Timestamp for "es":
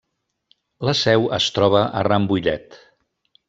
1.39-1.51